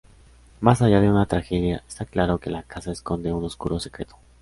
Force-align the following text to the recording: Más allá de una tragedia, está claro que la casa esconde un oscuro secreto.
Más 0.61 0.81
allá 0.81 0.99
de 0.99 1.11
una 1.11 1.27
tragedia, 1.27 1.83
está 1.87 2.05
claro 2.05 2.39
que 2.39 2.49
la 2.49 2.63
casa 2.63 2.91
esconde 2.91 3.31
un 3.31 3.43
oscuro 3.43 3.79
secreto. 3.79 4.15